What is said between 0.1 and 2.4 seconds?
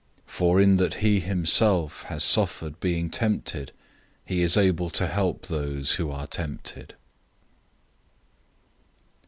002:018 For in that he himself has